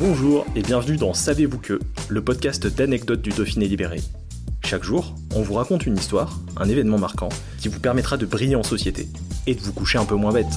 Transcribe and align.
Bonjour 0.00 0.46
et 0.56 0.62
bienvenue 0.62 0.96
dans 0.96 1.12
Savez-vous 1.12 1.58
que, 1.58 1.78
le 2.08 2.24
podcast 2.24 2.66
d'anecdotes 2.66 3.20
du 3.20 3.28
Dauphiné 3.28 3.68
libéré. 3.68 4.00
Chaque 4.64 4.82
jour, 4.82 5.14
on 5.34 5.42
vous 5.42 5.52
raconte 5.52 5.84
une 5.84 5.98
histoire, 5.98 6.40
un 6.56 6.66
événement 6.70 6.96
marquant, 6.96 7.28
qui 7.58 7.68
vous 7.68 7.80
permettra 7.80 8.16
de 8.16 8.24
briller 8.24 8.56
en 8.56 8.62
société 8.62 9.08
et 9.46 9.54
de 9.54 9.60
vous 9.60 9.74
coucher 9.74 9.98
un 9.98 10.06
peu 10.06 10.14
moins 10.14 10.32
bête. 10.32 10.48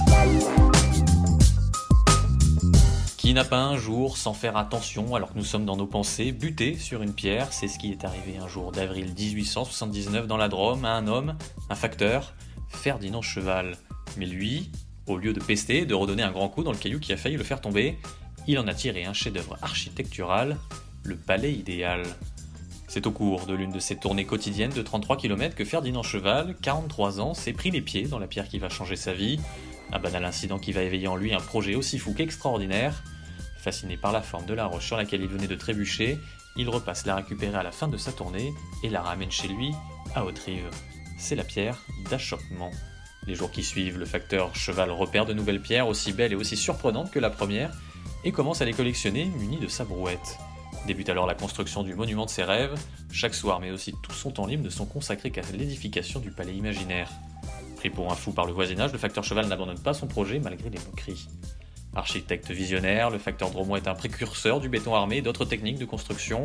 Qui 3.18 3.34
n'a 3.34 3.44
pas 3.44 3.60
un 3.60 3.76
jour, 3.76 4.16
sans 4.16 4.34
faire 4.34 4.56
attention, 4.56 5.14
alors 5.14 5.34
que 5.34 5.38
nous 5.38 5.44
sommes 5.44 5.66
dans 5.66 5.76
nos 5.76 5.88
pensées, 5.88 6.32
buté 6.32 6.78
sur 6.78 7.02
une 7.02 7.12
pierre? 7.12 7.52
C'est 7.52 7.68
ce 7.68 7.78
qui 7.78 7.92
est 7.92 8.06
arrivé 8.06 8.38
un 8.42 8.48
jour 8.48 8.72
d'avril 8.72 9.14
1879 9.14 10.26
dans 10.26 10.38
la 10.38 10.48
Drôme 10.48 10.86
à 10.86 10.94
un 10.94 11.08
homme, 11.08 11.36
un 11.70 11.76
facteur, 11.76 12.34
Ferdinand 12.70 13.22
Cheval. 13.22 13.76
Mais 14.18 14.26
lui, 14.26 14.72
au 15.06 15.18
lieu 15.18 15.34
de 15.34 15.42
pester, 15.42 15.86
de 15.86 15.94
redonner 15.94 16.24
un 16.24 16.32
grand 16.32 16.48
coup 16.48 16.64
dans 16.64 16.72
le 16.72 16.78
caillou 16.78 17.02
qui 17.02 17.12
a 17.12 17.18
failli 17.18 17.36
le 17.36 17.44
faire 17.44 17.60
tomber, 17.60 17.98
il 18.48 18.60
en 18.60 18.68
a 18.68 18.74
tiré 18.74 19.06
un 19.06 19.14
chef-d'œuvre 19.14 19.58
architectural, 19.62 20.58
le 21.04 21.16
palais 21.16 21.54
idéal. 21.54 22.04
C'est 22.88 23.08
au 23.08 23.12
cours 23.12 23.46
de 23.46 23.54
l'une 23.54 23.72
de 23.72 23.80
ces 23.80 23.96
tournées 23.96 24.26
quotidiennes 24.26 24.72
de 24.72 24.82
33 24.82 25.18
km 25.18 25.56
que 25.56 25.66
Ferdinand 25.66 26.04
Cheval, 26.04 26.56
43 26.62 27.22
ans, 27.22 27.34
s'est 27.34 27.54
pris 27.54 27.72
les 27.72 27.82
pieds 27.82 28.04
dans 28.04 28.20
la 28.20 28.28
pierre 28.28 28.48
qui 28.48 28.60
va 28.60 28.70
changer 28.70 28.96
sa 28.96 29.14
vie, 29.14 29.40
un 29.92 30.00
banal 30.00 30.26
incident 30.26 30.60
qui 30.60 30.72
va 30.74 30.84
éveiller 30.84 31.08
en 31.08 31.16
lui 31.16 31.34
un 31.34 31.40
projet 31.40 31.76
aussi 31.76 31.98
fou 31.98 32.14
qu'extraordinaire. 32.14 33.04
Fasciné 33.58 33.98
par 33.98 34.12
la 34.12 34.22
forme 34.22 34.46
de 34.46 34.54
la 34.54 34.66
roche 34.66 34.86
sur 34.86 34.98
laquelle 34.98 35.22
il 35.22 35.28
venait 35.28 35.48
de 35.48 35.56
trébucher, 35.56 36.20
il 36.58 36.70
repasse 36.70 37.06
la 37.06 37.16
récupérer 37.16 37.58
à 37.58 37.64
la 37.64 37.72
fin 37.72 37.88
de 37.88 37.98
sa 37.98 38.12
tournée 38.12 38.54
et 38.84 38.90
la 38.90 39.02
ramène 39.02 39.32
chez 39.32 39.48
lui, 39.48 39.72
à 40.16 40.26
Haute-Rive. 40.26 40.70
C'est 41.18 41.36
la 41.36 41.44
pierre 41.44 41.82
d'achoppement. 42.10 42.72
Les 43.26 43.36
jours 43.36 43.52
qui 43.52 43.64
suivent, 43.64 43.98
le 43.98 44.06
facteur 44.06 44.54
Cheval 44.54 44.92
repère 44.92 45.26
de 45.26 45.34
nouvelles 45.34 45.62
pierres 45.62 45.88
aussi 45.88 46.12
belles 46.12 46.34
et 46.34 46.36
aussi 46.36 46.58
surprenantes 46.58 47.10
que 47.10 47.20
la 47.20 47.30
première 47.30 47.72
et 48.24 48.32
commence 48.32 48.62
à 48.62 48.66
les 48.66 48.74
collectionner 48.74 49.26
muni 49.26 49.58
de 49.58 49.68
sa 49.68 49.86
brouette. 49.86 50.38
Débute 50.88 51.10
alors 51.10 51.26
la 51.26 51.36
construction 51.36 51.84
du 51.84 51.96
monument 51.96 52.26
de 52.26 52.30
ses 52.30 52.44
rêves. 52.44 52.74
Chaque 53.12 53.34
soir, 53.34 53.60
mais 53.60 53.72
aussi 53.72 53.94
tout 54.04 54.12
son 54.12 54.32
temps 54.32 54.48
libre, 54.48 54.64
ne 54.64 54.70
sont 54.70 54.86
consacrés 54.86 55.32
qu'à 55.32 55.42
l'édification 55.54 56.20
du 56.20 56.32
palais 56.32 56.54
imaginaire. 56.54 57.10
Pris 57.78 57.90
pour 57.90 58.12
un 58.12 58.16
fou 58.16 58.32
par 58.32 58.46
le 58.46 58.54
voisinage, 58.54 58.92
le 58.92 58.98
facteur 58.98 59.24
cheval 59.24 59.48
n'abandonne 59.48 59.80
pas 59.80 59.94
son 59.94 60.08
projet 60.08 60.40
malgré 60.40 60.70
les 60.70 60.80
moqueries. 60.80 61.28
Architecte 61.96 62.52
visionnaire, 62.52 63.10
le 63.10 63.20
facteur 63.20 63.52
Dromois 63.52 63.78
est 63.78 63.88
un 63.88 63.94
précurseur 63.94 64.60
du 64.60 64.68
béton 64.68 64.96
armé 64.96 65.18
et 65.18 65.22
d'autres 65.22 65.46
techniques 65.46 65.80
de 65.80 65.86
construction. 65.86 66.44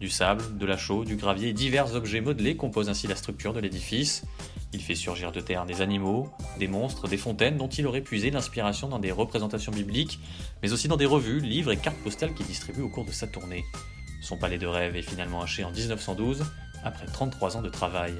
Du 0.00 0.08
sable, 0.08 0.56
de 0.56 0.66
la 0.66 0.76
chaux, 0.76 1.04
du 1.04 1.16
gravier 1.16 1.48
et 1.48 1.52
divers 1.52 1.94
objets 1.94 2.20
modelés 2.20 2.56
composent 2.56 2.88
ainsi 2.88 3.06
la 3.06 3.16
structure 3.16 3.52
de 3.52 3.60
l'édifice. 3.60 4.24
Il 4.74 4.82
fait 4.82 4.94
surgir 4.94 5.32
de 5.32 5.40
terre 5.40 5.64
des 5.64 5.80
animaux, 5.80 6.30
des 6.58 6.68
monstres, 6.68 7.08
des 7.08 7.16
fontaines 7.16 7.56
dont 7.56 7.68
il 7.68 7.86
aurait 7.86 8.02
puisé 8.02 8.30
l'inspiration 8.30 8.88
dans 8.88 8.98
des 8.98 9.12
représentations 9.12 9.72
bibliques, 9.72 10.20
mais 10.62 10.72
aussi 10.72 10.88
dans 10.88 10.98
des 10.98 11.06
revues, 11.06 11.40
livres 11.40 11.72
et 11.72 11.78
cartes 11.78 11.96
postales 11.98 12.34
qu'il 12.34 12.46
distribue 12.46 12.82
au 12.82 12.90
cours 12.90 13.06
de 13.06 13.10
sa 13.10 13.26
tournée. 13.26 13.64
Son 14.20 14.36
palais 14.36 14.58
de 14.58 14.66
rêve 14.66 14.94
est 14.96 15.02
finalement 15.02 15.40
haché 15.40 15.64
en 15.64 15.70
1912, 15.70 16.44
après 16.84 17.06
33 17.06 17.56
ans 17.56 17.62
de 17.62 17.70
travail. 17.70 18.14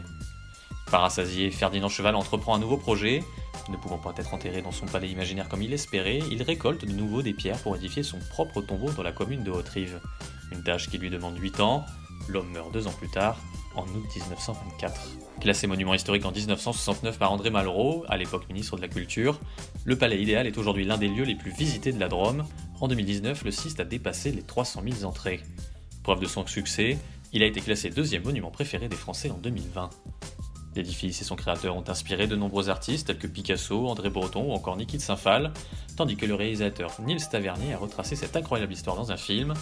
Parassasié, 0.91 1.51
Ferdinand 1.51 1.91
Cheval 1.91 2.15
entreprend 2.15 2.55
un 2.55 2.59
nouveau 2.59 2.79
projet. 2.79 3.23
Ne 3.69 3.77
pouvant 3.77 3.99
pas 3.99 4.15
être 4.17 4.33
enterré 4.33 4.63
dans 4.63 4.73
son 4.73 4.87
palais 4.87 5.11
imaginaire 5.11 5.51
comme 5.51 5.61
il 5.61 5.69
l'espérait, 5.69 6.21
il 6.31 6.43
récolte 6.43 6.87
de 6.87 6.93
nouveau 6.93 7.21
des 7.21 7.35
pierres 7.35 7.59
pour 7.59 7.77
édifier 7.77 8.03
son 8.03 8.19
propre 8.31 8.63
tombeau 8.63 8.91
dans 8.93 9.03
la 9.03 9.13
commune 9.13 9.43
de 9.43 9.51
Haute-Rive. 9.51 10.01
Une 10.51 10.63
tâche 10.63 10.89
qui 10.89 10.97
lui 10.97 11.11
demande 11.11 11.39
8 11.39 11.61
ans. 11.61 11.85
L'homme 12.27 12.51
meurt 12.51 12.73
deux 12.73 12.87
ans 12.87 12.95
plus 12.99 13.11
tard, 13.11 13.39
en 13.79 13.85
août 13.85 14.07
1924. 14.15 15.01
Classé 15.41 15.67
monument 15.67 15.95
historique 15.95 16.25
en 16.25 16.33
1969 16.33 17.19
par 17.19 17.33
André 17.33 17.51
Malraux, 17.51 18.05
à 18.09 18.17
l'époque 18.17 18.49
ministre 18.49 18.77
de 18.77 18.83
la 18.83 18.89
Culture, 18.89 19.41
le 19.85 19.97
Palais 19.97 20.21
Idéal 20.21 20.47
est 20.47 20.59
aujourd'hui 20.59 20.85
l'un 20.85 20.99
des 20.99 21.09
lieux 21.09 21.25
les 21.25 21.37
plus 21.37 21.53
visités 21.53 21.93
de 21.93 22.01
la 22.01 22.09
Drôme. 22.09 22.45
En 22.81 22.89
2019, 22.89 23.45
le 23.45 23.51
site 23.51 23.79
a 23.81 23.85
dépassé 23.85 24.33
les 24.33 24.43
300 24.43 24.83
000 24.89 25.05
entrées. 25.05 25.41
Preuve 26.03 26.21
de 26.21 26.27
son 26.27 26.47
succès, 26.47 26.99
il 27.33 27.43
a 27.43 27.47
été 27.47 27.61
classé 27.61 27.91
deuxième 27.91 28.25
monument 28.25 28.51
préféré 28.51 28.89
des 28.89 28.97
Français 28.97 29.31
en 29.31 29.39
2020. 29.39 29.91
L'édifice 30.75 31.21
et 31.21 31.25
son 31.25 31.37
créateur 31.37 31.77
ont 31.77 31.85
inspiré 31.89 32.27
de 32.27 32.37
nombreux 32.37 32.69
artistes 32.69 33.07
tels 33.09 33.19
que 33.19 33.27
Picasso, 33.27 33.89
André 33.89 34.11
Breton 34.11 34.51
ou 34.51 34.53
encore 34.53 34.77
Saint-Phal, 34.99 35.53
tandis 35.97 36.17
que 36.17 36.27
le 36.27 36.35
réalisateur 36.35 36.93
Nils 37.01 37.29
Tavernier 37.29 37.75
a 37.75 37.79
retracé 37.79 38.17
cette 38.17 38.37
incroyable 38.37 38.73
histoire 38.73 38.97
dans 38.97 39.11
un 39.11 39.17
film, 39.17 39.55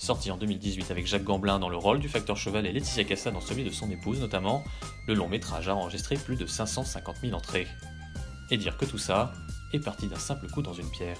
sorti 0.00 0.30
en 0.30 0.36
2018 0.36 0.90
avec 0.90 1.06
Jacques 1.06 1.24
Gamblin 1.24 1.58
dans 1.58 1.68
le 1.68 1.76
rôle 1.76 2.00
du 2.00 2.08
facteur 2.08 2.36
cheval 2.36 2.66
et 2.66 2.72
Laetitia 2.72 3.04
Cassa 3.04 3.30
dans 3.30 3.40
celui 3.40 3.64
de 3.64 3.70
son 3.70 3.90
épouse 3.90 4.20
notamment, 4.20 4.64
le 5.06 5.14
long 5.14 5.28
métrage 5.28 5.68
a 5.68 5.74
enregistré 5.74 6.16
plus 6.16 6.36
de 6.36 6.46
550 6.46 7.16
000 7.22 7.34
entrées. 7.34 7.66
Et 8.50 8.56
dire 8.56 8.76
que 8.76 8.86
tout 8.86 8.98
ça 8.98 9.32
est 9.72 9.78
parti 9.78 10.08
d'un 10.08 10.18
simple 10.18 10.48
coup 10.48 10.62
dans 10.62 10.72
une 10.72 10.88
pierre. 10.90 11.18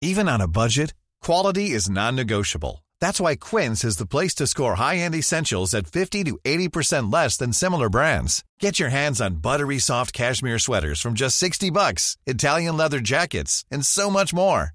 Even 0.00 0.28
on 0.28 0.40
a 0.40 0.46
budget, 0.46 0.94
quality 1.20 1.70
is 1.70 1.90
non-negotiable. 1.90 2.84
That's 3.00 3.20
why 3.20 3.36
Quince 3.36 3.84
is 3.84 3.96
the 3.96 4.06
place 4.06 4.34
to 4.36 4.46
score 4.46 4.76
high-end 4.76 5.14
essentials 5.14 5.74
at 5.74 5.86
50 5.86 6.24
to 6.24 6.38
80% 6.44 7.12
less 7.12 7.36
than 7.36 7.52
similar 7.52 7.88
brands. 7.88 8.44
Get 8.60 8.78
your 8.78 8.90
hands 8.90 9.20
on 9.20 9.42
buttery 9.42 9.78
soft 9.78 10.12
cashmere 10.12 10.58
sweaters 10.58 11.00
from 11.00 11.14
just 11.14 11.36
60 11.36 11.70
bucks, 11.70 12.16
Italian 12.26 12.76
leather 12.76 13.00
jackets, 13.00 13.64
and 13.70 13.84
so 13.84 14.10
much 14.10 14.32
more. 14.32 14.74